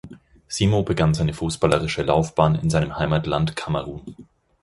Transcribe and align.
Simo 0.47 0.81
begann 0.81 1.13
seine 1.13 1.31
fußballerische 1.31 2.01
Laufbahn 2.01 2.55
in 2.55 2.71
seinem 2.71 2.97
Heimatland 2.97 3.55
Kamerun. 3.55 4.15